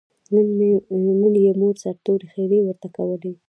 [1.23, 3.31] نن یې مور سرتور ښېرې ورته کولې.